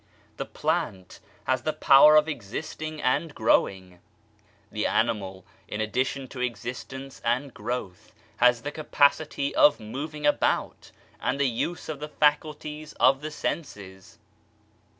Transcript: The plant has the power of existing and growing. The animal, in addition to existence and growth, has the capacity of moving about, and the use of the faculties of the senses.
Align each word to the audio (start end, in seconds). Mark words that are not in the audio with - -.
The 0.37 0.47
plant 0.47 1.19
has 1.43 1.61
the 1.61 1.73
power 1.73 2.15
of 2.15 2.27
existing 2.27 2.99
and 3.03 3.35
growing. 3.35 3.99
The 4.71 4.87
animal, 4.87 5.45
in 5.67 5.79
addition 5.79 6.27
to 6.29 6.39
existence 6.39 7.21
and 7.23 7.53
growth, 7.53 8.11
has 8.37 8.63
the 8.63 8.71
capacity 8.71 9.53
of 9.53 9.79
moving 9.79 10.25
about, 10.25 10.89
and 11.19 11.39
the 11.39 11.45
use 11.47 11.87
of 11.87 11.99
the 11.99 12.09
faculties 12.09 12.93
of 12.93 13.21
the 13.21 13.29
senses. 13.29 14.17